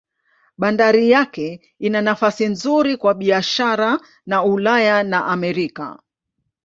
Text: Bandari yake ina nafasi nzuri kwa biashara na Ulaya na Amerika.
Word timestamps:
Bandari 0.57 1.09
yake 1.09 1.75
ina 1.79 2.01
nafasi 2.01 2.45
nzuri 2.47 2.97
kwa 2.97 3.13
biashara 3.13 3.99
na 4.25 4.43
Ulaya 4.43 5.03
na 5.03 5.25
Amerika. 5.25 5.99